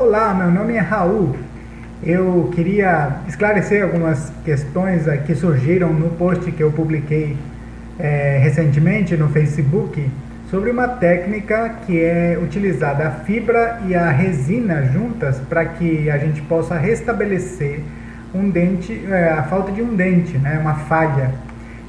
Olá, 0.00 0.32
meu 0.32 0.48
nome 0.48 0.74
é 0.74 0.78
Raul. 0.78 1.34
Eu 2.04 2.52
queria 2.54 3.16
esclarecer 3.26 3.82
algumas 3.82 4.32
questões 4.44 5.06
que 5.26 5.34
surgiram 5.34 5.92
no 5.92 6.10
post 6.10 6.52
que 6.52 6.62
eu 6.62 6.70
publiquei 6.70 7.36
é, 7.98 8.38
recentemente 8.40 9.16
no 9.16 9.28
Facebook 9.28 10.08
sobre 10.48 10.70
uma 10.70 10.86
técnica 10.86 11.80
que 11.84 12.00
é 12.00 12.38
utilizada 12.40 13.08
a 13.08 13.10
fibra 13.10 13.80
e 13.88 13.96
a 13.96 14.08
resina 14.08 14.84
juntas 14.84 15.36
para 15.48 15.64
que 15.64 16.08
a 16.08 16.16
gente 16.16 16.42
possa 16.42 16.78
restabelecer 16.78 17.80
um 18.32 18.48
dente, 18.48 19.04
é, 19.10 19.32
a 19.32 19.42
falta 19.42 19.72
de 19.72 19.82
um 19.82 19.96
dente, 19.96 20.38
né, 20.38 20.60
uma 20.60 20.74
falha. 20.74 21.32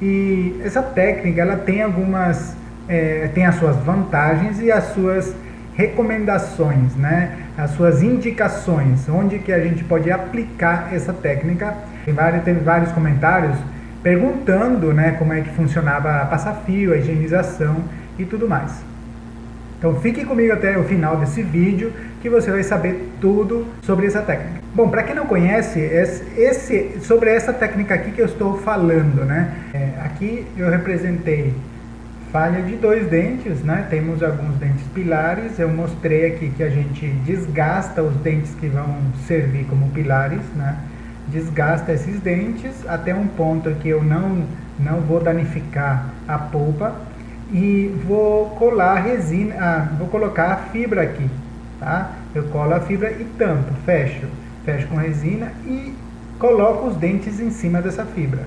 E 0.02 0.60
essa 0.66 0.82
técnica 0.82 1.42
ela 1.42 1.58
tem 1.58 1.84
algumas, 1.84 2.56
é, 2.88 3.30
tem 3.36 3.46
as 3.46 3.54
suas 3.54 3.76
vantagens 3.78 4.60
e 4.60 4.72
as 4.72 4.86
suas 4.96 5.36
recomendações, 5.80 6.94
né? 6.98 7.38
As 7.60 7.72
suas 7.72 8.02
indicações, 8.02 9.08
onde 9.10 9.40
que 9.40 9.52
a 9.52 9.60
gente 9.60 9.84
pode 9.84 10.10
aplicar 10.10 10.94
essa 10.94 11.12
técnica. 11.12 11.76
Tem 12.06 12.14
vários, 12.14 12.44
teve 12.44 12.60
vários 12.62 12.92
comentários 12.92 13.58
perguntando 14.02 14.94
né, 14.94 15.12
como 15.20 15.34
é 15.34 15.42
que 15.42 15.50
funcionava 15.50 16.22
a 16.22 16.26
passar-fio, 16.26 16.94
a 16.94 16.98
higienização 16.98 17.84
e 18.18 18.24
tudo 18.24 18.48
mais. 18.48 18.72
Então 19.78 19.96
fique 20.00 20.26
comigo 20.26 20.54
até 20.54 20.78
o 20.78 20.84
final 20.84 21.18
desse 21.18 21.42
vídeo 21.42 21.92
que 22.22 22.30
você 22.30 22.50
vai 22.50 22.64
saber 22.64 23.12
tudo 23.20 23.66
sobre 23.82 24.08
essa 24.08 24.22
técnica. 24.22 24.62
Bom, 24.74 24.90
para 24.90 25.04
quem 25.04 25.16
não 25.16 25.26
conhece, 25.26 25.80
esse, 25.80 27.00
sobre 27.02 27.30
essa 27.30 27.52
técnica 27.52 27.94
aqui 27.94 28.12
que 28.12 28.22
eu 28.22 28.26
estou 28.26 28.58
falando, 28.58 29.26
né? 29.26 29.54
É, 29.74 30.06
aqui 30.06 30.46
eu 30.58 30.70
representei 30.70 31.54
falha 32.32 32.62
de 32.62 32.76
dois 32.76 33.08
dentes, 33.08 33.62
né? 33.62 33.88
Temos 33.90 34.22
alguns 34.22 34.56
dentes 34.58 34.86
pilares. 34.94 35.60
Eu 35.60 35.70
mostrei 35.70 36.28
aqui 36.28 36.50
que 36.50 36.64
a 36.64 36.70
gente 36.70 37.08
desgasta 37.26 38.04
os 38.04 38.16
dentes 38.18 38.54
que 38.56 38.68
vão 38.68 38.98
servir 39.28 39.66
como 39.66 39.90
pilares, 39.90 40.42
né? 40.56 40.78
Desgasta 41.28 41.92
esses 41.92 42.20
dentes 42.20 42.88
até 42.88 43.14
um 43.14 43.28
ponto 43.28 43.70
que 43.76 43.90
eu 43.90 44.04
não 44.04 44.46
não 44.80 45.02
vou 45.02 45.20
danificar 45.20 46.06
a 46.26 46.38
polpa 46.38 46.96
e 47.52 47.94
vou 48.08 48.52
colar 48.52 49.02
resina, 49.02 49.56
ah, 49.60 49.88
vou 49.98 50.08
colocar 50.08 50.54
a 50.54 50.56
fibra 50.56 51.02
aqui, 51.02 51.30
tá? 51.80 52.12
Eu 52.34 52.44
colo 52.44 52.74
a 52.76 52.80
fibra 52.80 53.12
e 53.12 53.26
tampo, 53.38 53.74
fecho, 53.86 54.28
fecho 54.64 54.88
com 54.88 54.96
resina 54.96 55.52
e 55.66 55.94
coloco 56.38 56.88
os 56.88 56.96
dentes 56.96 57.40
em 57.42 57.50
cima 57.50 57.82
dessa 57.82 58.06
fibra. 58.06 58.44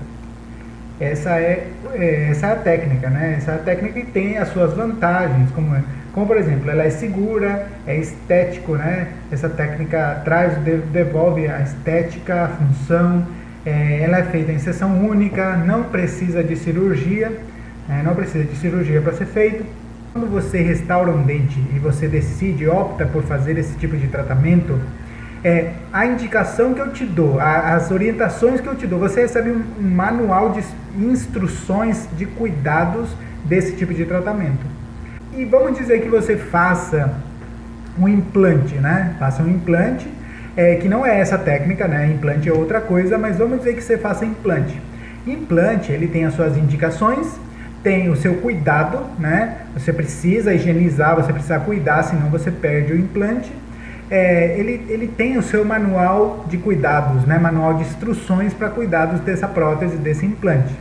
Essa 0.99 1.31
é, 1.39 1.67
é, 1.95 2.27
essa 2.29 2.47
é 2.47 2.51
a 2.51 2.55
técnica, 2.55 3.09
né? 3.09 3.35
Essa 3.37 3.51
é 3.51 3.55
a 3.55 3.59
técnica 3.59 3.99
que 3.99 4.11
tem 4.11 4.37
as 4.37 4.49
suas 4.49 4.73
vantagens, 4.73 5.49
como, 5.51 5.75
é, 5.75 5.83
como 6.13 6.27
por 6.27 6.37
exemplo, 6.37 6.69
ela 6.69 6.83
é 6.83 6.89
segura, 6.89 7.67
é 7.87 7.97
estético, 7.97 8.75
né? 8.75 9.07
Essa 9.31 9.49
técnica 9.49 10.21
traz, 10.23 10.55
devolve 10.91 11.47
a 11.47 11.61
estética, 11.61 12.43
a 12.43 12.47
função, 12.49 13.25
é, 13.65 14.01
ela 14.03 14.19
é 14.19 14.23
feita 14.23 14.51
em 14.51 14.59
sessão 14.59 15.03
única, 15.03 15.55
não 15.57 15.83
precisa 15.83 16.43
de 16.43 16.55
cirurgia, 16.55 17.31
é, 17.89 18.03
não 18.03 18.13
precisa 18.13 18.43
de 18.43 18.55
cirurgia 18.57 19.01
para 19.01 19.13
ser 19.13 19.25
feito. 19.25 19.65
Quando 20.11 20.29
você 20.29 20.61
restaura 20.61 21.09
um 21.09 21.23
dente 21.23 21.59
e 21.75 21.79
você 21.79 22.07
decide, 22.07 22.67
opta 22.67 23.05
por 23.05 23.23
fazer 23.23 23.57
esse 23.57 23.75
tipo 23.79 23.97
de 23.97 24.07
tratamento, 24.07 24.79
é, 25.43 25.73
a 25.91 26.05
indicação 26.05 26.73
que 26.73 26.79
eu 26.79 26.91
te 26.91 27.05
dou, 27.05 27.39
a, 27.39 27.75
as 27.75 27.91
orientações 27.91 28.61
que 28.61 28.67
eu 28.67 28.75
te 28.75 28.87
dou, 28.87 28.99
você 28.99 29.21
recebe 29.21 29.51
um, 29.51 29.63
um 29.77 29.89
manual 29.89 30.51
de 30.51 30.63
instruções 30.97 32.07
de 32.17 32.25
cuidados 32.25 33.09
desse 33.43 33.75
tipo 33.75 33.93
de 33.93 34.05
tratamento. 34.05 34.65
E 35.35 35.43
vamos 35.43 35.77
dizer 35.77 36.01
que 36.01 36.07
você 36.07 36.37
faça 36.37 37.13
um 37.99 38.07
implante, 38.07 38.75
né? 38.75 39.15
Faça 39.19 39.43
um 39.43 39.49
implante, 39.49 40.07
é, 40.55 40.75
que 40.75 40.87
não 40.87 41.05
é 41.05 41.19
essa 41.19 41.37
técnica, 41.37 41.87
né? 41.87 42.07
Implante 42.07 42.47
é 42.47 42.53
outra 42.53 42.79
coisa, 42.79 43.17
mas 43.17 43.37
vamos 43.37 43.57
dizer 43.59 43.75
que 43.75 43.83
você 43.83 43.97
faça 43.97 44.25
implante. 44.25 44.79
Implante, 45.27 45.91
ele 45.91 46.07
tem 46.07 46.23
as 46.23 46.35
suas 46.35 46.55
indicações, 46.55 47.27
tem 47.83 48.09
o 48.09 48.15
seu 48.15 48.35
cuidado, 48.35 49.05
né? 49.19 49.57
Você 49.73 49.91
precisa 49.91 50.53
higienizar, 50.53 51.15
você 51.15 51.33
precisa 51.33 51.59
cuidar, 51.59 52.03
senão 52.03 52.29
você 52.29 52.49
perde 52.49 52.93
o 52.93 52.97
implante 52.97 53.51
é, 54.13 54.55
ele, 54.59 54.85
ele 54.89 55.07
tem 55.07 55.39
o 55.39 55.41
seu 55.41 55.65
manual 55.65 56.45
de 56.47 56.59
cuidados, 56.59 57.25
né, 57.25 57.39
manual 57.39 57.73
de 57.73 57.81
instruções 57.81 58.53
para 58.53 58.69
cuidados 58.69 59.19
dessa 59.21 59.47
prótese, 59.47 59.97
desse 59.97 60.23
implante. 60.23 60.71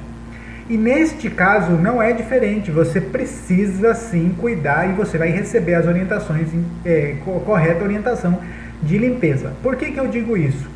E 0.68 0.76
neste 0.76 1.30
caso 1.30 1.72
não 1.72 2.02
é 2.02 2.12
diferente, 2.12 2.70
você 2.70 3.00
precisa 3.00 3.94
sim 3.94 4.34
cuidar 4.38 4.86
e 4.90 4.92
você 4.92 5.16
vai 5.16 5.30
receber 5.30 5.74
as 5.76 5.86
orientações, 5.86 6.48
é, 6.84 7.14
correta 7.24 7.82
orientação 7.82 8.38
de 8.82 8.98
limpeza. 8.98 9.54
Por 9.62 9.76
que, 9.76 9.92
que 9.92 9.98
eu 9.98 10.08
digo 10.08 10.36
isso? 10.36 10.70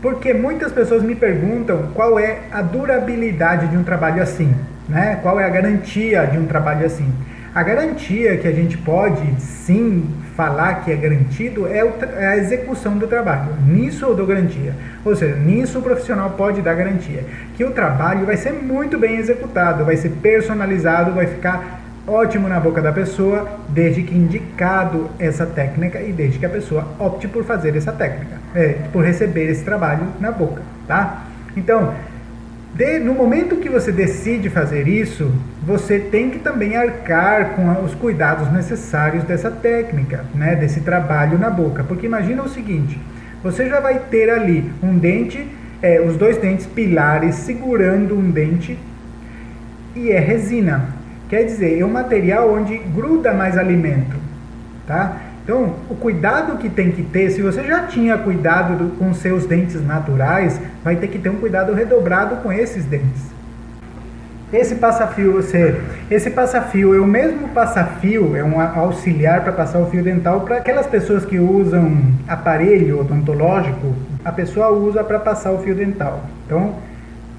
Porque 0.00 0.32
muitas 0.32 0.72
pessoas 0.72 1.02
me 1.02 1.14
perguntam 1.14 1.90
qual 1.92 2.18
é 2.18 2.38
a 2.50 2.62
durabilidade 2.62 3.66
de 3.66 3.76
um 3.76 3.84
trabalho 3.84 4.22
assim, 4.22 4.54
né? 4.88 5.18
qual 5.20 5.38
é 5.38 5.44
a 5.44 5.50
garantia 5.50 6.26
de 6.26 6.38
um 6.38 6.46
trabalho 6.46 6.86
assim. 6.86 7.12
A 7.52 7.64
garantia 7.64 8.36
que 8.36 8.46
a 8.46 8.52
gente 8.52 8.78
pode 8.78 9.40
sim 9.40 10.08
falar 10.36 10.84
que 10.84 10.92
é 10.92 10.96
garantido 10.96 11.66
é, 11.66 11.80
é, 11.80 12.26
a 12.26 12.36
execução 12.36 12.96
do 12.96 13.08
trabalho. 13.08 13.56
Nisso 13.66 14.04
eu 14.04 14.14
dou 14.14 14.24
garantia. 14.24 14.72
Ou 15.04 15.16
seja, 15.16 15.34
nisso 15.34 15.80
o 15.80 15.82
profissional 15.82 16.30
pode 16.30 16.62
dar 16.62 16.74
garantia. 16.74 17.24
Que 17.56 17.64
o 17.64 17.72
trabalho 17.72 18.24
vai 18.24 18.36
ser 18.36 18.52
muito 18.52 18.96
bem 18.96 19.16
executado, 19.16 19.84
vai 19.84 19.96
ser 19.96 20.10
personalizado, 20.22 21.12
vai 21.12 21.26
ficar 21.26 21.80
ótimo 22.06 22.48
na 22.48 22.60
boca 22.60 22.80
da 22.80 22.92
pessoa, 22.92 23.48
desde 23.68 24.04
que 24.04 24.14
indicado 24.14 25.10
essa 25.18 25.44
técnica 25.44 26.00
e 26.00 26.12
desde 26.12 26.38
que 26.38 26.46
a 26.46 26.50
pessoa 26.50 26.86
opte 27.00 27.26
por 27.26 27.44
fazer 27.44 27.76
essa 27.76 27.92
técnica, 27.92 28.36
é, 28.54 28.76
por 28.92 29.04
receber 29.04 29.50
esse 29.50 29.64
trabalho 29.64 30.06
na 30.20 30.30
boca, 30.30 30.62
tá? 30.86 31.24
Então, 31.56 31.92
de, 32.74 32.98
no 33.00 33.14
momento 33.14 33.56
que 33.56 33.68
você 33.68 33.90
decide 33.90 34.48
fazer 34.48 34.86
isso, 34.86 35.32
você 35.62 35.98
tem 35.98 36.30
que 36.30 36.38
também 36.38 36.76
arcar 36.76 37.50
com 37.50 37.84
os 37.84 37.94
cuidados 37.94 38.50
necessários 38.52 39.24
dessa 39.24 39.50
técnica, 39.50 40.24
né, 40.34 40.54
desse 40.54 40.80
trabalho 40.80 41.38
na 41.38 41.50
boca. 41.50 41.82
Porque 41.82 42.06
imagina 42.06 42.42
o 42.42 42.48
seguinte: 42.48 42.98
você 43.42 43.68
já 43.68 43.80
vai 43.80 43.98
ter 44.10 44.30
ali 44.30 44.70
um 44.82 44.96
dente, 44.96 45.46
é, 45.82 46.00
os 46.00 46.16
dois 46.16 46.36
dentes 46.36 46.66
pilares 46.66 47.34
segurando 47.36 48.16
um 48.16 48.30
dente 48.30 48.78
e 49.94 50.10
é 50.10 50.20
resina. 50.20 50.88
Quer 51.28 51.44
dizer, 51.44 51.78
é 51.78 51.84
um 51.84 51.90
material 51.90 52.52
onde 52.52 52.76
gruda 52.76 53.32
mais 53.32 53.56
alimento, 53.56 54.16
tá? 54.86 55.16
Então, 55.50 55.74
o 55.90 55.96
cuidado 55.96 56.58
que 56.58 56.68
tem 56.68 56.92
que 56.92 57.02
ter, 57.02 57.28
se 57.32 57.42
você 57.42 57.64
já 57.64 57.84
tinha 57.88 58.16
cuidado 58.16 58.76
do, 58.76 58.96
com 58.96 59.12
seus 59.12 59.46
dentes 59.46 59.84
naturais, 59.84 60.60
vai 60.84 60.94
ter 60.94 61.08
que 61.08 61.18
ter 61.18 61.28
um 61.28 61.38
cuidado 61.38 61.74
redobrado 61.74 62.36
com 62.36 62.52
esses 62.52 62.84
dentes. 62.84 63.20
Esse 64.52 64.76
passa-fio, 64.76 65.32
você, 65.32 65.80
esse 66.08 66.30
passa-fio 66.30 66.94
é 66.94 67.00
o 67.00 67.04
mesmo 67.04 67.48
passa-fio, 67.48 68.36
é 68.36 68.44
um 68.44 68.60
auxiliar 68.60 69.42
para 69.42 69.50
passar 69.50 69.80
o 69.80 69.86
fio 69.86 70.04
dental 70.04 70.42
para 70.42 70.58
aquelas 70.58 70.86
pessoas 70.86 71.24
que 71.24 71.40
usam 71.40 72.00
aparelho 72.28 73.00
odontológico, 73.00 73.92
a 74.24 74.30
pessoa 74.30 74.70
usa 74.70 75.02
para 75.02 75.18
passar 75.18 75.50
o 75.50 75.58
fio 75.58 75.74
dental. 75.74 76.26
Então, 76.46 76.76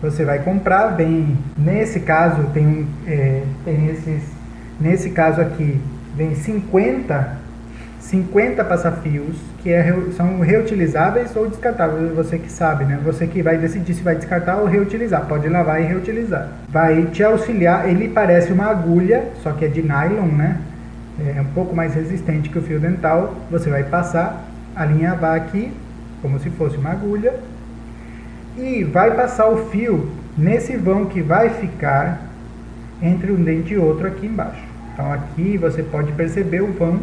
você 0.02 0.26
vai 0.26 0.40
comprar, 0.40 0.88
vem, 0.88 1.38
nesse 1.58 2.02
caso 2.02 2.44
tem, 2.54 2.86
é, 3.08 3.44
tem 3.64 3.88
esses, 3.88 4.22
nesse 4.82 5.12
caso 5.12 5.40
aqui, 5.40 5.80
vem 6.18 6.36
50 6.36 7.40
50 8.02 8.64
passafios 8.66 9.38
que 9.62 9.72
é, 9.72 9.94
são 10.18 10.40
reutilizáveis 10.40 11.36
ou 11.36 11.48
descartáveis, 11.48 12.12
você 12.14 12.38
que 12.38 12.52
sabe, 12.52 12.84
né? 12.84 13.00
Você 13.06 13.28
que 13.28 13.44
vai 13.44 13.58
decidir 13.58 13.94
se 13.94 14.02
vai 14.02 14.16
descartar 14.16 14.58
ou 14.58 14.66
reutilizar, 14.66 15.26
pode 15.28 15.48
lavar 15.48 15.80
e 15.82 15.86
reutilizar. 15.86 16.50
Vai 16.68 17.06
te 17.06 17.24
auxiliar, 17.24 17.88
ele 17.88 18.10
parece 18.10 18.52
uma 18.52 18.66
agulha, 18.66 19.26
só 19.44 19.52
que 19.52 19.66
é 19.66 19.68
de 19.68 19.84
nylon, 19.84 20.26
né? 20.36 20.60
É 21.36 21.40
um 21.40 21.54
pouco 21.54 21.76
mais 21.76 21.94
resistente 21.94 22.50
que 22.50 22.58
o 22.58 22.62
fio 22.62 22.80
dental. 22.80 23.36
Você 23.52 23.70
vai 23.70 23.84
passar, 23.84 24.46
alinhavar 24.76 25.36
aqui, 25.36 25.72
como 26.24 26.40
se 26.40 26.50
fosse 26.50 26.78
uma 26.78 26.90
agulha, 26.90 27.36
e 28.58 28.84
vai 28.84 29.16
passar 29.16 29.48
o 29.48 29.70
fio 29.70 30.10
nesse 30.36 30.76
vão 30.76 31.06
que 31.06 31.22
vai 31.22 31.50
ficar 31.50 32.20
entre 33.02 33.32
um 33.32 33.44
dente 33.44 33.76
e 33.76 33.78
outro 33.78 34.08
aqui 34.08 34.26
embaixo. 34.26 34.64
Então 34.94 35.14
aqui 35.14 35.56
você 35.58 35.84
pode 35.84 36.12
perceber 36.14 36.62
o 36.62 36.72
vão 36.72 37.00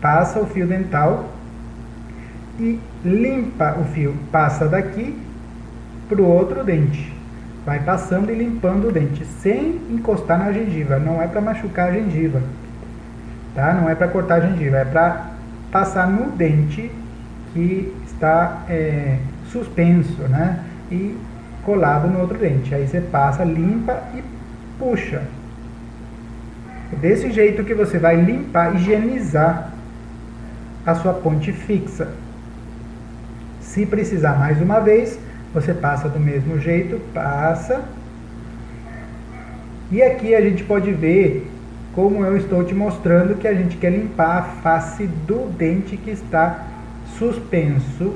passa 0.00 0.40
o 0.40 0.46
fio 0.46 0.66
dental 0.66 1.28
e 2.58 2.80
limpa 3.04 3.76
o 3.80 3.84
fio. 3.84 4.14
Passa 4.30 4.66
daqui 4.66 5.16
para 6.08 6.20
o 6.20 6.26
outro 6.26 6.64
dente. 6.64 7.14
Vai 7.64 7.80
passando 7.80 8.30
e 8.30 8.34
limpando 8.34 8.88
o 8.88 8.92
dente, 8.92 9.24
sem 9.24 9.80
encostar 9.90 10.38
na 10.38 10.52
gengiva. 10.52 10.98
Não 10.98 11.20
é 11.20 11.26
para 11.26 11.40
machucar 11.40 11.88
a 11.88 11.92
gengiva. 11.92 12.40
Tá? 13.54 13.72
Não 13.72 13.88
é 13.88 13.94
para 13.94 14.08
cortar 14.08 14.36
a 14.36 14.40
gengiva, 14.40 14.76
é 14.76 14.84
para 14.84 15.30
passar 15.72 16.06
no 16.06 16.30
dente 16.30 16.90
que 17.52 17.92
está 18.06 18.62
é, 18.68 19.18
suspenso, 19.50 20.22
né? 20.28 20.62
E 20.90 21.16
colado 21.64 22.06
no 22.06 22.20
outro 22.20 22.38
dente. 22.38 22.74
Aí 22.74 22.86
você 22.86 23.00
passa, 23.00 23.42
limpa 23.42 24.00
e 24.14 24.22
puxa. 24.78 25.22
Desse 27.00 27.32
jeito 27.32 27.64
que 27.64 27.74
você 27.74 27.98
vai 27.98 28.14
limpar, 28.16 28.76
higienizar 28.76 29.72
a 30.86 30.94
sua 30.94 31.12
ponte 31.12 31.52
fixa. 31.52 32.08
Se 33.60 33.84
precisar 33.84 34.38
mais 34.38 34.62
uma 34.62 34.78
vez, 34.78 35.18
você 35.52 35.74
passa 35.74 36.08
do 36.08 36.20
mesmo 36.20 36.58
jeito, 36.60 37.00
passa. 37.12 37.82
E 39.90 40.02
aqui 40.02 40.34
a 40.34 40.40
gente 40.40 40.62
pode 40.62 40.92
ver 40.92 41.50
como 41.94 42.24
eu 42.24 42.36
estou 42.36 42.62
te 42.62 42.74
mostrando 42.74 43.36
que 43.36 43.48
a 43.48 43.54
gente 43.54 43.76
quer 43.78 43.90
limpar 43.90 44.38
a 44.38 44.42
face 44.62 45.06
do 45.26 45.50
dente 45.50 45.96
que 45.96 46.10
está 46.10 46.66
suspenso, 47.18 48.14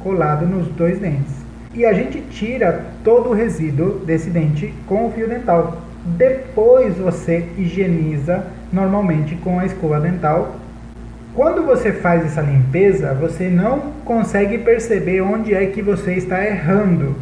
colado 0.00 0.46
nos 0.46 0.66
dois 0.68 0.98
dentes. 0.98 1.44
E 1.74 1.84
a 1.84 1.92
gente 1.92 2.20
tira 2.30 2.86
todo 3.02 3.30
o 3.30 3.34
resíduo 3.34 3.98
desse 3.98 4.30
dente 4.30 4.72
com 4.86 5.06
o 5.06 5.12
fio 5.12 5.28
dental. 5.28 5.78
Depois 6.04 6.96
você 6.96 7.48
higieniza 7.58 8.46
normalmente 8.72 9.34
com 9.36 9.58
a 9.58 9.66
escova 9.66 10.00
dental. 10.00 10.56
Quando 11.34 11.66
você 11.66 11.90
faz 11.90 12.24
essa 12.24 12.40
limpeza, 12.40 13.12
você 13.12 13.48
não 13.48 13.92
consegue 14.04 14.56
perceber 14.58 15.20
onde 15.20 15.52
é 15.52 15.66
que 15.66 15.82
você 15.82 16.14
está 16.14 16.44
errando. 16.44 17.16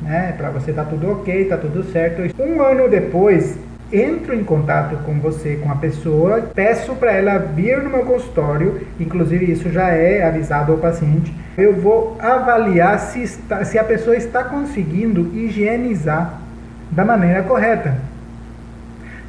Né? 0.00 0.34
Para 0.38 0.48
você 0.48 0.72
tá 0.72 0.84
tudo 0.84 1.10
ok, 1.10 1.44
tá 1.44 1.58
tudo 1.58 1.84
certo. 1.92 2.22
Um 2.42 2.62
ano 2.62 2.88
depois, 2.88 3.58
entro 3.92 4.34
em 4.34 4.42
contato 4.42 4.96
com 5.04 5.20
você, 5.20 5.56
com 5.56 5.70
a 5.70 5.76
pessoa, 5.76 6.48
peço 6.54 6.94
para 6.94 7.12
ela 7.12 7.36
vir 7.36 7.82
no 7.82 7.90
meu 7.90 8.06
consultório, 8.06 8.86
inclusive 8.98 9.52
isso 9.52 9.70
já 9.70 9.88
é 9.88 10.22
avisado 10.22 10.72
ao 10.72 10.78
paciente. 10.78 11.30
Eu 11.58 11.74
vou 11.74 12.16
avaliar 12.18 12.98
se, 12.98 13.22
está, 13.22 13.62
se 13.66 13.78
a 13.78 13.84
pessoa 13.84 14.16
está 14.16 14.44
conseguindo 14.44 15.30
higienizar 15.34 16.40
da 16.90 17.04
maneira 17.04 17.42
correta. 17.42 17.98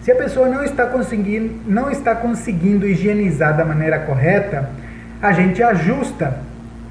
Se 0.02 0.12
a 0.12 0.16
pessoa 0.16 0.48
não 0.48 0.64
está 0.64 0.86
conseguindo, 0.86 1.54
não 1.68 1.92
está 1.92 2.16
conseguindo 2.16 2.88
higienizar 2.88 3.56
da 3.56 3.66
maneira 3.66 4.00
correta, 4.00 4.70
a 5.22 5.32
gente 5.34 5.62
ajusta 5.62 6.40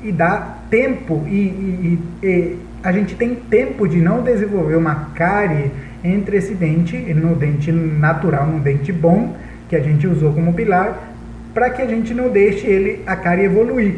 e 0.02 0.12
dá 0.12 0.56
tempo 0.70 1.24
e, 1.26 1.36
e, 1.36 1.98
e 2.22 2.58
a 2.82 2.92
gente 2.92 3.14
tem 3.14 3.34
tempo 3.34 3.88
de 3.88 4.00
não 4.00 4.22
desenvolver 4.22 4.76
uma 4.76 5.10
cárie 5.14 5.70
entre 6.04 6.36
esse 6.36 6.54
dente, 6.54 6.96
no 6.96 7.34
dente 7.34 7.72
natural, 7.72 8.46
no 8.46 8.60
dente 8.60 8.92
bom, 8.92 9.36
que 9.68 9.74
a 9.74 9.80
gente 9.80 10.06
usou 10.06 10.32
como 10.32 10.52
pilar, 10.52 11.12
para 11.52 11.70
que 11.70 11.82
a 11.82 11.86
gente 11.86 12.14
não 12.14 12.28
deixe 12.28 12.66
ele, 12.66 13.02
a 13.06 13.16
cárie 13.16 13.46
evoluir. 13.46 13.96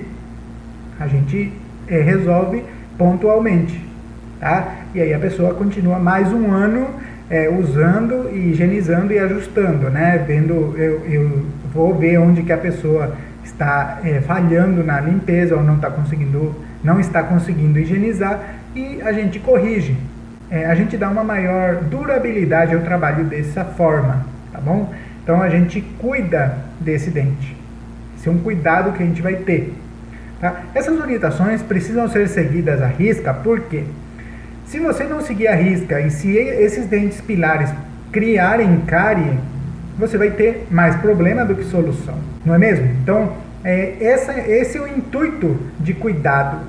A 0.99 1.07
gente 1.07 1.53
é, 1.89 2.01
resolve 2.01 2.63
pontualmente, 2.97 3.85
tá? 4.39 4.77
E 4.95 5.01
aí 5.01 5.13
a 5.13 5.19
pessoa 5.19 5.55
continua 5.55 5.99
mais 5.99 6.33
um 6.33 6.51
ano 6.51 6.89
é, 7.31 7.49
usando 7.49 8.29
e 8.33 8.51
higienizando 8.51 9.13
e 9.13 9.19
ajustando, 9.19 9.89
né? 9.89 10.23
Vendo, 10.27 10.75
eu, 10.77 11.05
eu 11.07 11.47
vou 11.73 11.95
ver 11.95 12.19
onde 12.19 12.43
que 12.43 12.53
a 12.53 12.59
pessoa 12.59 13.15
está 13.45 14.01
é, 14.05 14.21
falhando 14.21 14.85
na 14.85 15.01
limpeza 15.01 15.57
ou 15.57 15.63
não 15.63 15.77
está 15.77 15.91
conseguindo, 15.91 16.55
não 16.85 17.01
está 17.01 17.23
conseguindo 17.23 17.79
higienizar 17.79 18.57
e 18.75 19.01
a 19.03 19.13
gente 19.13 19.39
corrige 19.39 19.97
é, 20.51 20.67
a 20.67 20.75
gente 20.75 20.97
dá 20.97 21.09
uma 21.09 21.23
maior 21.23 21.77
durabilidade 21.77 22.75
ao 22.75 22.81
trabalho 22.81 23.25
dessa 23.25 23.65
forma, 23.65 24.27
tá 24.53 24.61
bom? 24.61 24.93
Então 25.23 25.41
a 25.41 25.49
gente 25.49 25.81
cuida 25.81 26.59
desse 26.81 27.09
dente. 27.11 27.57
Esse 28.19 28.29
é 28.29 28.33
um 28.33 28.39
cuidado 28.39 28.93
que 28.93 29.03
a 29.03 29.07
gente 29.07 29.23
vai 29.23 29.37
ter. 29.37 29.73
Tá? 30.41 30.63
Essas 30.75 30.99
orientações 30.99 31.63
precisam 31.63 32.09
ser 32.09 32.29
seguidas 32.29 32.83
à 32.83 32.89
risca, 32.89 33.33
porque 33.33 33.85
se 34.71 34.79
você 34.79 35.05
não 35.05 35.21
seguir 35.21 35.49
a 35.49 35.55
risca 35.55 36.01
e 36.01 36.11
se 36.11 36.37
esses 36.37 36.87
dentes 36.87 37.21
pilares 37.21 37.71
criarem 38.11 38.81
cárie, 38.87 39.39
você 39.99 40.17
vai 40.17 40.31
ter 40.31 40.67
mais 40.71 40.97
problema 40.97 41.45
do 41.45 41.55
que 41.55 41.65
solução, 41.65 42.19
não 42.45 42.55
é 42.55 42.59
mesmo? 42.59 42.87
Então, 43.03 43.33
é, 43.63 43.97
essa, 44.01 44.33
esse 44.33 44.79
é 44.79 44.81
o 44.81 44.87
intuito 44.87 45.59
de 45.79 45.93
cuidado. 45.93 46.61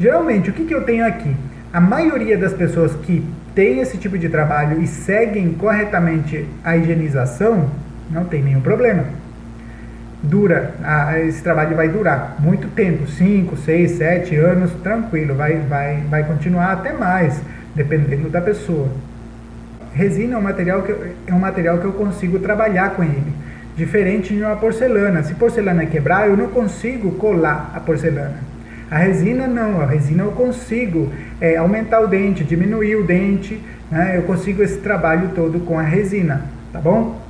Geralmente, 0.00 0.50
o 0.50 0.52
que, 0.52 0.64
que 0.64 0.74
eu 0.74 0.82
tenho 0.82 1.06
aqui? 1.06 1.34
a 1.72 1.80
maioria 1.80 2.36
das 2.36 2.52
pessoas 2.52 2.94
que 2.96 3.24
tem 3.54 3.80
esse 3.80 3.96
tipo 3.96 4.18
de 4.18 4.28
trabalho 4.28 4.82
e 4.82 4.86
seguem 4.86 5.52
corretamente 5.52 6.46
a 6.64 6.76
higienização, 6.76 7.70
não 8.10 8.24
tem 8.24 8.42
nenhum 8.42 8.60
problema. 8.60 9.04
Dura, 10.22 10.74
a, 10.82 11.18
esse 11.20 11.42
trabalho 11.42 11.74
vai 11.74 11.88
durar 11.88 12.36
muito 12.38 12.68
tempo, 12.68 13.06
5, 13.06 13.56
6, 13.56 13.90
7 13.92 14.36
anos, 14.36 14.72
tranquilo, 14.82 15.34
vai, 15.34 15.56
vai, 15.58 16.02
vai 16.08 16.24
continuar 16.24 16.72
até 16.72 16.92
mais, 16.92 17.40
dependendo 17.74 18.28
da 18.28 18.40
pessoa. 18.40 18.88
Resina 19.94 20.34
é 20.34 20.38
um 20.38 20.42
material 20.42 20.82
que, 20.82 20.92
é 21.26 21.34
um 21.34 21.38
material 21.38 21.78
que 21.78 21.84
eu 21.84 21.92
consigo 21.92 22.38
trabalhar 22.38 22.90
com 22.90 23.02
ele, 23.02 23.32
diferente 23.76 24.34
de 24.34 24.42
uma 24.42 24.56
porcelana. 24.56 25.22
Se 25.22 25.34
porcelana 25.34 25.86
quebrar, 25.86 26.28
eu 26.28 26.36
não 26.36 26.48
consigo 26.48 27.12
colar 27.12 27.72
a 27.74 27.80
porcelana 27.80 28.50
a 28.90 28.98
resina 28.98 29.46
não, 29.46 29.80
a 29.80 29.86
resina 29.86 30.24
eu 30.24 30.32
consigo 30.32 31.12
é, 31.40 31.56
aumentar 31.56 32.00
o 32.00 32.08
dente, 32.08 32.42
diminuir 32.42 32.96
o 32.96 33.06
dente, 33.06 33.60
né? 33.88 34.16
eu 34.16 34.22
consigo 34.22 34.62
esse 34.62 34.78
trabalho 34.78 35.30
todo 35.32 35.60
com 35.60 35.78
a 35.78 35.82
resina, 35.82 36.44
tá 36.72 36.80
bom? 36.80 37.20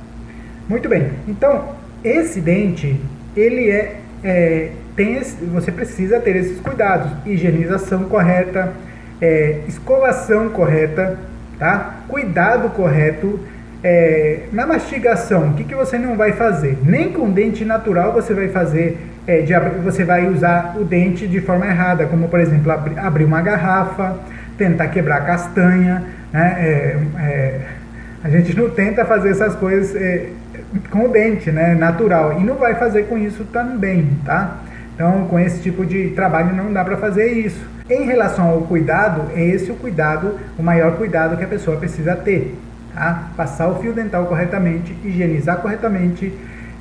Muito 0.67 0.89
bem, 0.89 1.11
então 1.27 1.75
esse 2.03 2.41
dente, 2.41 2.99
ele 3.35 3.69
é, 3.69 3.95
é 4.23 4.71
tem 4.95 5.15
esse, 5.15 5.43
você 5.45 5.71
precisa 5.71 6.19
ter 6.19 6.35
esses 6.35 6.59
cuidados, 6.59 7.11
higienização 7.25 8.03
correta, 8.03 8.73
é, 9.21 9.61
escovação 9.67 10.49
correta, 10.49 11.17
tá? 11.57 12.01
Cuidado 12.07 12.69
correto, 12.71 13.39
é, 13.83 14.41
na 14.51 14.67
mastigação, 14.67 15.49
o 15.49 15.53
que, 15.53 15.63
que 15.63 15.73
você 15.73 15.97
não 15.97 16.15
vai 16.15 16.33
fazer? 16.33 16.77
Nem 16.83 17.11
com 17.11 17.31
dente 17.31 17.65
natural 17.65 18.13
você 18.13 18.33
vai 18.33 18.49
fazer 18.49 18.97
é, 19.25 19.41
de, 19.41 19.53
você 19.83 20.03
vai 20.03 20.27
usar 20.27 20.75
o 20.77 20.83
dente 20.83 21.27
de 21.27 21.39
forma 21.41 21.65
errada, 21.65 22.05
como 22.05 22.27
por 22.27 22.39
exemplo 22.39 22.71
abri, 22.71 22.97
abrir 22.99 23.25
uma 23.25 23.41
garrafa, 23.41 24.17
tentar 24.57 24.87
quebrar 24.89 25.17
a 25.17 25.21
castanha, 25.21 26.03
né? 26.31 26.55
É, 26.59 26.97
é, 27.19 27.59
a 28.23 28.29
gente 28.29 28.55
não 28.55 28.69
tenta 28.69 29.03
fazer 29.03 29.29
essas 29.29 29.55
coisas 29.55 29.95
é, 29.95 30.29
com 30.89 31.05
o 31.05 31.07
dente, 31.09 31.51
né? 31.51 31.75
Natural 31.75 32.39
e 32.39 32.43
não 32.43 32.55
vai 32.55 32.75
fazer 32.75 33.03
com 33.03 33.17
isso 33.17 33.43
também, 33.45 34.09
tá? 34.25 34.59
Então, 34.95 35.27
com 35.27 35.39
esse 35.39 35.61
tipo 35.61 35.85
de 35.85 36.09
trabalho 36.09 36.55
não 36.55 36.71
dá 36.71 36.83
para 36.83 36.97
fazer 36.97 37.31
isso. 37.31 37.65
Em 37.89 38.05
relação 38.05 38.49
ao 38.49 38.61
cuidado, 38.61 39.31
é 39.35 39.43
esse 39.43 39.71
o 39.71 39.75
cuidado, 39.75 40.39
o 40.57 40.63
maior 40.63 40.95
cuidado 40.97 41.35
que 41.37 41.43
a 41.43 41.47
pessoa 41.47 41.77
precisa 41.77 42.15
ter, 42.15 42.55
tá? 42.93 43.29
Passar 43.35 43.67
o 43.67 43.79
fio 43.79 43.93
dental 43.93 44.25
corretamente, 44.25 44.95
higienizar 45.03 45.57
corretamente 45.57 46.33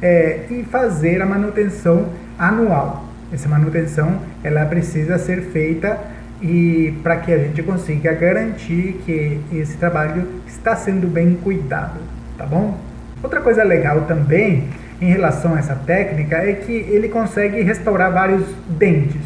é, 0.03 0.41
e 0.51 0.63
fazer 0.65 1.21
a 1.23 1.27
manutenção 1.27 2.11
anual. 2.39 3.05
Essa 3.33 3.49
manutenção 3.49 4.21
ela 4.43 4.65
precisa 4.67 5.19
ser 5.19 5.43
feita 5.43 5.99
e 6.43 6.95
para 7.03 7.17
que 7.17 7.33
a 7.33 7.39
gente 7.39 7.63
consiga 7.63 8.13
garantir 8.13 9.01
que 9.05 9.41
esse 9.53 9.77
trabalho 9.77 10.27
está 10.47 10.75
sendo 10.75 11.07
bem 11.07 11.35
cuidado, 11.43 12.01
tá 12.37 12.47
bom? 12.47 12.90
Outra 13.23 13.41
coisa 13.41 13.63
legal 13.63 14.03
também 14.03 14.65
em 15.01 15.11
relação 15.11 15.55
a 15.55 15.59
essa 15.59 15.75
técnica 15.75 16.37
é 16.37 16.53
que 16.53 16.73
ele 16.73 17.09
consegue 17.09 17.61
restaurar 17.63 18.13
vários 18.13 18.45
dentes. 18.69 19.23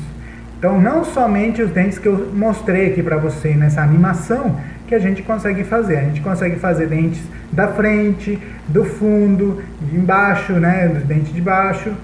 Então, 0.58 0.80
não 0.80 1.04
somente 1.04 1.60
os 1.60 1.70
dentes 1.70 1.98
que 1.98 2.08
eu 2.08 2.30
mostrei 2.32 2.92
aqui 2.92 3.02
para 3.02 3.16
você 3.16 3.54
nessa 3.54 3.82
animação 3.82 4.58
que 4.86 4.94
a 4.94 4.98
gente 4.98 5.22
consegue 5.22 5.64
fazer. 5.64 5.98
A 5.98 6.02
gente 6.02 6.20
consegue 6.20 6.56
fazer 6.56 6.86
dentes 6.86 7.22
da 7.52 7.68
frente, 7.68 8.38
do 8.68 8.84
fundo, 8.84 9.62
de 9.80 9.96
embaixo, 9.96 10.54
né, 10.54 10.88
dos 10.88 11.02
dentes 11.02 11.32
de 11.32 11.40
baixo 11.40 11.94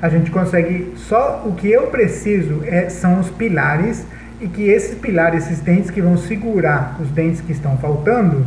a 0.00 0.08
gente 0.08 0.30
consegue 0.30 0.92
só 0.96 1.42
o 1.44 1.52
que 1.52 1.68
eu 1.70 1.88
preciso 1.88 2.62
é, 2.64 2.88
são 2.88 3.18
os 3.18 3.30
pilares 3.30 4.04
e 4.40 4.46
que 4.46 4.62
esses 4.62 4.94
pilares, 4.94 5.46
esses 5.46 5.60
dentes 5.60 5.90
que 5.90 6.00
vão 6.00 6.16
segurar 6.16 6.96
os 7.00 7.10
dentes 7.10 7.40
que 7.40 7.50
estão 7.50 7.76
faltando, 7.78 8.46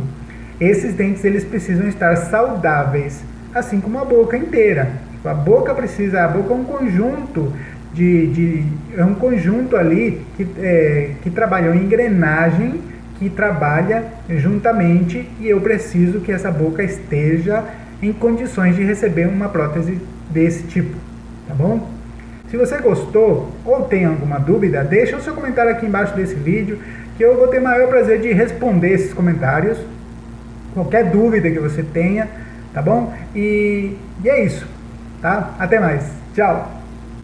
esses 0.62 0.94
dentes 0.94 1.24
eles 1.24 1.44
precisam 1.44 1.88
estar 1.88 2.16
saudáveis, 2.16 3.22
assim 3.54 3.80
como 3.80 3.98
a 3.98 4.04
boca 4.04 4.36
inteira. 4.36 4.90
A 5.24 5.34
boca 5.34 5.74
precisa, 5.74 6.24
a 6.24 6.28
boca 6.28 6.52
é 6.52 6.56
um 6.56 6.64
conjunto 6.64 7.52
de, 7.94 8.26
de 8.28 8.64
é 8.96 9.04
um 9.04 9.14
conjunto 9.14 9.76
ali 9.76 10.22
que, 10.36 10.46
é, 10.58 11.10
que 11.22 11.30
trabalha 11.30 11.70
uma 11.70 11.80
engrenagem 11.80 12.80
que 13.18 13.30
trabalha 13.30 14.04
juntamente 14.28 15.28
e 15.38 15.48
eu 15.48 15.60
preciso 15.60 16.20
que 16.20 16.32
essa 16.32 16.50
boca 16.50 16.82
esteja 16.82 17.62
em 18.02 18.12
condições 18.12 18.74
de 18.74 18.82
receber 18.82 19.28
uma 19.28 19.48
prótese 19.48 20.00
desse 20.30 20.64
tipo 20.64 20.96
tá 21.52 21.54
bom? 21.54 21.88
Se 22.48 22.56
você 22.56 22.78
gostou 22.78 23.50
ou 23.64 23.82
tem 23.82 24.04
alguma 24.04 24.38
dúvida, 24.38 24.82
deixa 24.82 25.16
o 25.16 25.20
seu 25.20 25.34
comentário 25.34 25.70
aqui 25.70 25.86
embaixo 25.86 26.14
desse 26.14 26.34
vídeo, 26.34 26.78
que 27.16 27.24
eu 27.24 27.36
vou 27.36 27.48
ter 27.48 27.60
maior 27.60 27.88
prazer 27.88 28.20
de 28.20 28.32
responder 28.32 28.92
esses 28.92 29.12
comentários. 29.12 29.78
Qualquer 30.74 31.10
dúvida 31.10 31.50
que 31.50 31.58
você 31.58 31.82
tenha, 31.82 32.28
tá 32.72 32.80
bom? 32.80 33.12
E, 33.34 33.96
e 34.24 34.28
é 34.28 34.44
isso, 34.44 34.66
tá? 35.20 35.54
Até 35.58 35.78
mais. 35.78 36.04
Tchau! 36.34 36.81